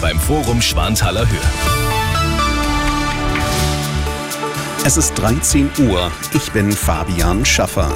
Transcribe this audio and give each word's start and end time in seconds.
beim 0.00 0.18
Forum 0.18 0.62
Schwanthaler 0.62 1.28
Höhe. 1.28 1.38
Es 4.84 4.96
ist 4.96 5.14
13 5.14 5.70
Uhr. 5.78 6.10
Ich 6.32 6.50
bin 6.52 6.72
Fabian 6.72 7.44
Schaffer. 7.44 7.94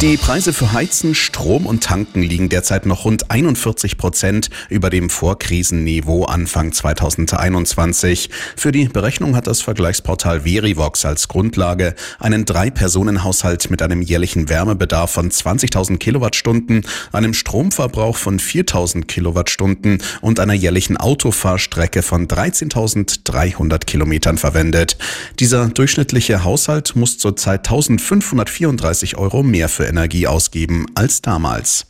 Die 0.00 0.18
Preise 0.18 0.52
für 0.52 0.72
Heizen, 0.72 1.14
Strom 1.14 1.64
und 1.64 1.82
Tanken 1.84 2.22
liegen 2.22 2.50
derzeit 2.50 2.84
noch 2.84 3.06
rund 3.06 3.30
41 3.30 3.96
Prozent 3.96 4.50
über 4.68 4.90
dem 4.90 5.08
Vorkrisenniveau 5.08 6.24
Anfang 6.24 6.72
2021. 6.72 8.28
Für 8.56 8.70
die 8.70 8.86
Berechnung 8.88 9.34
hat 9.34 9.46
das 9.46 9.62
Vergleichsportal 9.62 10.42
Verivox 10.42 11.06
als 11.06 11.28
Grundlage 11.28 11.94
einen 12.18 12.44
Drei-Personen-Haushalt 12.44 13.70
mit 13.70 13.80
einem 13.80 14.02
jährlichen 14.02 14.50
Wärmebedarf 14.50 15.12
von 15.12 15.30
20.000 15.30 15.96
Kilowattstunden, 15.96 16.84
einem 17.12 17.32
Stromverbrauch 17.32 18.16
von 18.16 18.38
4.000 18.38 19.06
Kilowattstunden 19.06 20.02
und 20.20 20.38
einer 20.38 20.54
jährlichen 20.54 20.98
Autofahrstrecke 20.98 22.02
von 22.02 22.28
13.300 22.28 23.86
Kilometern 23.86 24.36
verwendet. 24.36 24.98
Dieser 25.38 25.68
durchschnittliche 25.68 26.44
Haushalt 26.44 26.94
muss 26.94 27.16
zurzeit 27.16 27.70
1.534 27.70 29.14
Euro 29.16 29.42
mehr 29.42 29.70
für 29.70 29.83
Energie 29.88 30.26
ausgeben 30.26 30.86
als 30.94 31.22
damals. 31.22 31.86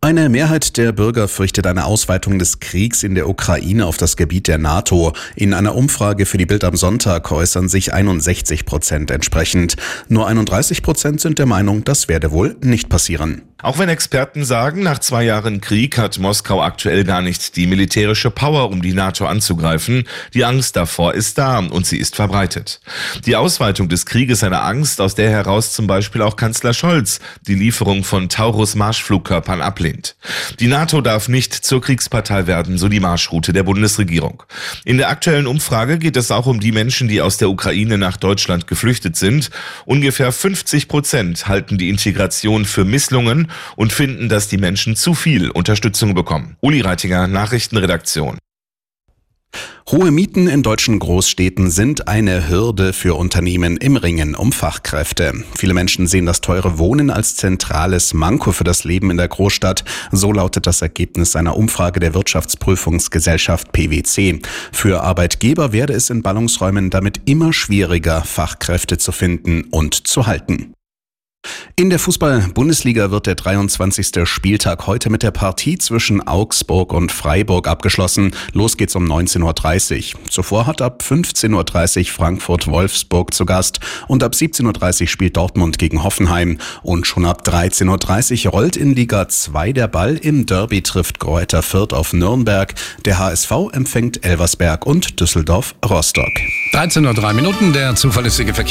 Eine 0.00 0.28
Mehrheit 0.28 0.76
der 0.76 0.92
Bürger 0.92 1.26
fürchtet 1.26 1.66
eine 1.66 1.86
Ausweitung 1.86 2.38
des 2.38 2.60
Kriegs 2.60 3.02
in 3.02 3.14
der 3.16 3.28
Ukraine 3.28 3.86
auf 3.86 3.96
das 3.96 4.16
Gebiet 4.16 4.46
der 4.46 4.58
NATO. 4.58 5.12
In 5.34 5.52
einer 5.52 5.74
Umfrage 5.74 6.26
für 6.26 6.38
die 6.38 6.46
Bild 6.46 6.62
am 6.62 6.76
Sonntag 6.76 7.32
äußern 7.32 7.68
sich 7.68 7.92
61 7.92 8.66
Prozent 8.66 9.10
entsprechend. 9.10 9.76
Nur 10.08 10.28
31 10.28 10.82
Prozent 10.82 11.20
sind 11.20 11.38
der 11.38 11.46
Meinung, 11.46 11.82
das 11.82 12.06
werde 12.08 12.30
wohl 12.30 12.56
nicht 12.62 12.88
passieren. 12.88 13.42
Auch 13.62 13.78
wenn 13.78 13.88
Experten 13.88 14.44
sagen, 14.44 14.82
nach 14.82 14.98
zwei 14.98 15.24
Jahren 15.24 15.62
Krieg 15.62 15.96
hat 15.96 16.18
Moskau 16.18 16.62
aktuell 16.62 17.04
gar 17.04 17.22
nicht 17.22 17.56
die 17.56 17.66
militärische 17.66 18.30
Power, 18.30 18.68
um 18.70 18.82
die 18.82 18.92
NATO 18.92 19.24
anzugreifen, 19.24 20.04
die 20.34 20.44
Angst 20.44 20.76
davor 20.76 21.14
ist 21.14 21.38
da 21.38 21.60
und 21.60 21.86
sie 21.86 21.96
ist 21.96 22.16
verbreitet. 22.16 22.82
Die 23.24 23.34
Ausweitung 23.34 23.88
des 23.88 24.04
Krieges 24.04 24.44
eine 24.44 24.60
Angst, 24.60 25.00
aus 25.00 25.14
der 25.14 25.30
heraus 25.30 25.72
zum 25.72 25.86
Beispiel 25.86 26.20
auch 26.20 26.36
Kanzler 26.36 26.74
Scholz 26.74 27.18
die 27.46 27.54
Lieferung 27.54 28.04
von 28.04 28.28
Taurus-Marschflugkörpern 28.28 29.62
ablehnt. 29.62 30.16
Die 30.60 30.68
NATO 30.68 31.00
darf 31.00 31.28
nicht 31.28 31.54
zur 31.54 31.80
Kriegspartei 31.80 32.46
werden, 32.46 32.76
so 32.76 32.90
die 32.90 33.00
Marschroute 33.00 33.54
der 33.54 33.62
Bundesregierung. 33.62 34.42
In 34.84 34.98
der 34.98 35.08
aktuellen 35.08 35.46
Umfrage 35.46 35.98
geht 35.98 36.18
es 36.18 36.30
auch 36.30 36.44
um 36.44 36.60
die 36.60 36.72
Menschen, 36.72 37.08
die 37.08 37.22
aus 37.22 37.38
der 37.38 37.48
Ukraine 37.48 37.96
nach 37.96 38.18
Deutschland 38.18 38.66
geflüchtet 38.66 39.16
sind. 39.16 39.50
Ungefähr 39.86 40.30
50 40.30 40.88
Prozent 40.88 41.48
halten 41.48 41.78
die 41.78 41.88
Integration 41.88 42.66
für 42.66 42.84
Misslungen 42.84 43.45
und 43.76 43.92
finden, 43.92 44.28
dass 44.28 44.48
die 44.48 44.58
Menschen 44.58 44.96
zu 44.96 45.14
viel 45.14 45.50
Unterstützung 45.50 46.14
bekommen. 46.14 46.56
Uli 46.60 46.80
Reitinger, 46.80 47.26
Nachrichtenredaktion. 47.26 48.38
Hohe 49.88 50.10
Mieten 50.10 50.48
in 50.48 50.64
deutschen 50.64 50.98
Großstädten 50.98 51.70
sind 51.70 52.08
eine 52.08 52.48
Hürde 52.48 52.92
für 52.92 53.14
Unternehmen 53.14 53.76
im 53.76 53.94
Ringen 53.94 54.34
um 54.34 54.50
Fachkräfte. 54.50 55.44
Viele 55.56 55.74
Menschen 55.74 56.08
sehen 56.08 56.26
das 56.26 56.40
teure 56.40 56.78
Wohnen 56.78 57.08
als 57.08 57.36
zentrales 57.36 58.12
Manko 58.12 58.50
für 58.50 58.64
das 58.64 58.82
Leben 58.82 59.12
in 59.12 59.16
der 59.16 59.28
Großstadt. 59.28 59.84
So 60.10 60.32
lautet 60.32 60.66
das 60.66 60.82
Ergebnis 60.82 61.36
einer 61.36 61.56
Umfrage 61.56 62.00
der 62.00 62.14
Wirtschaftsprüfungsgesellschaft 62.14 63.70
PwC. 63.70 64.40
Für 64.72 65.04
Arbeitgeber 65.04 65.72
werde 65.72 65.92
es 65.92 66.10
in 66.10 66.22
Ballungsräumen 66.22 66.90
damit 66.90 67.20
immer 67.26 67.52
schwieriger, 67.52 68.24
Fachkräfte 68.24 68.98
zu 68.98 69.12
finden 69.12 69.68
und 69.70 70.08
zu 70.08 70.26
halten. 70.26 70.75
In 71.76 71.90
der 71.90 71.98
Fußball-Bundesliga 71.98 73.10
wird 73.10 73.26
der 73.26 73.34
23. 73.34 74.26
Spieltag 74.28 74.86
heute 74.86 75.10
mit 75.10 75.22
der 75.22 75.30
Partie 75.30 75.78
zwischen 75.78 76.26
Augsburg 76.26 76.92
und 76.92 77.10
Freiburg 77.10 77.68
abgeschlossen. 77.68 78.34
Los 78.52 78.76
geht's 78.76 78.94
um 78.94 79.04
19.30 79.04 80.14
Uhr. 80.14 80.20
Zuvor 80.30 80.66
hat 80.66 80.82
ab 80.82 81.02
15.30 81.06 81.98
Uhr 81.98 82.04
Frankfurt-Wolfsburg 82.06 83.34
zu 83.34 83.46
Gast 83.46 83.80
und 84.08 84.22
ab 84.22 84.32
17.30 84.32 85.02
Uhr 85.02 85.08
spielt 85.08 85.36
Dortmund 85.36 85.78
gegen 85.78 86.02
Hoffenheim. 86.02 86.58
Und 86.82 87.06
schon 87.06 87.24
ab 87.24 87.42
13.30 87.46 88.46
Uhr 88.46 88.52
rollt 88.52 88.76
in 88.76 88.94
Liga 88.94 89.28
2 89.28 89.72
der 89.72 89.88
Ball. 89.88 90.16
Im 90.16 90.46
Derby 90.46 90.82
trifft 90.82 91.18
Greuther 91.18 91.62
Fürth 91.62 91.92
auf 91.92 92.12
Nürnberg. 92.12 92.74
Der 93.04 93.18
HSV 93.18 93.50
empfängt 93.72 94.24
Elversberg 94.24 94.86
und 94.86 95.20
Düsseldorf 95.20 95.74
Rostock. 95.84 96.32
13.03 96.72 97.32
Minuten, 97.32 97.72
der 97.72 97.94
zuverlässige 97.94 98.52
Verkehrs 98.52 98.66